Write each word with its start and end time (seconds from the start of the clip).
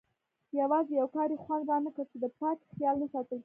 یوازې 0.59 0.93
یو 0.99 1.07
کار 1.15 1.27
یې 1.33 1.37
خوند 1.43 1.63
رانه 1.69 1.89
کړ 1.95 2.05
چې 2.11 2.17
د 2.23 2.25
پاکۍ 2.39 2.65
خیال 2.75 2.95
نه 3.01 3.07
ساتل 3.13 3.29
کېږي. 3.37 3.39